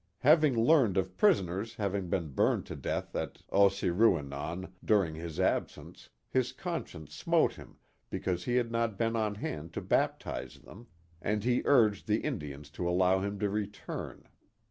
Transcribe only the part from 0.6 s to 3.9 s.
learned of prisoners having been burned to death at Os se